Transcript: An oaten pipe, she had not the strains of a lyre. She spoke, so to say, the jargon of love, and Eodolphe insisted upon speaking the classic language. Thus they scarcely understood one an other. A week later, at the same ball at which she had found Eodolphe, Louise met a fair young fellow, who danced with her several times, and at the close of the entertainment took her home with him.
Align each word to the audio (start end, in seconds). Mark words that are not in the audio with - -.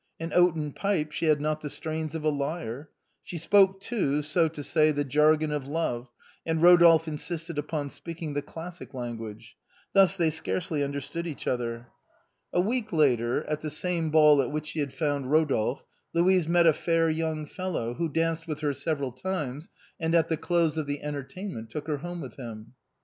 An 0.19 0.31
oaten 0.33 0.73
pipe, 0.73 1.11
she 1.11 1.25
had 1.27 1.39
not 1.39 1.61
the 1.61 1.69
strains 1.69 2.15
of 2.15 2.23
a 2.23 2.29
lyre. 2.29 2.89
She 3.21 3.37
spoke, 3.37 3.83
so 3.83 4.47
to 4.47 4.63
say, 4.63 4.91
the 4.91 5.03
jargon 5.03 5.51
of 5.51 5.67
love, 5.67 6.09
and 6.43 6.59
Eodolphe 6.59 7.07
insisted 7.07 7.59
upon 7.59 7.91
speaking 7.91 8.33
the 8.33 8.41
classic 8.41 8.95
language. 8.95 9.55
Thus 9.93 10.17
they 10.17 10.31
scarcely 10.31 10.83
understood 10.83 11.25
one 11.27 11.33
an 11.45 11.49
other. 11.53 11.87
A 12.51 12.61
week 12.61 12.91
later, 12.91 13.43
at 13.43 13.61
the 13.61 13.69
same 13.69 14.09
ball 14.09 14.41
at 14.41 14.49
which 14.51 14.69
she 14.69 14.79
had 14.79 14.91
found 14.91 15.25
Eodolphe, 15.25 15.83
Louise 16.15 16.47
met 16.47 16.65
a 16.65 16.73
fair 16.73 17.07
young 17.07 17.45
fellow, 17.45 17.93
who 17.93 18.09
danced 18.09 18.47
with 18.47 18.61
her 18.61 18.73
several 18.73 19.11
times, 19.11 19.69
and 19.99 20.15
at 20.15 20.29
the 20.29 20.35
close 20.37 20.79
of 20.79 20.87
the 20.87 21.03
entertainment 21.03 21.69
took 21.69 21.85
her 21.85 21.97
home 21.97 22.21
with 22.21 22.37
him. 22.37 22.73